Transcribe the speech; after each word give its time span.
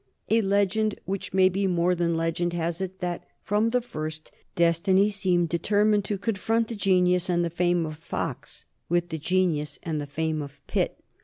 A 0.31 0.41
legend 0.41 0.95
which 1.05 1.31
may 1.31 1.47
be 1.47 1.67
more 1.67 1.93
than 1.93 2.17
legend 2.17 2.53
has 2.53 2.81
it 2.81 3.01
that 3.01 3.23
from 3.43 3.69
the 3.69 3.81
first 3.81 4.31
destiny 4.55 5.11
seemed 5.11 5.49
determined 5.49 6.05
to 6.05 6.17
confront 6.17 6.69
the 6.69 6.75
genius 6.75 7.29
and 7.29 7.45
the 7.45 7.51
fame 7.51 7.85
of 7.85 7.97
Fox 7.99 8.65
with 8.89 9.09
the 9.09 9.19
genius 9.19 9.77
and 9.83 10.01
the 10.01 10.07
fame 10.07 10.41
of 10.41 10.59
Pitt. 10.65 11.03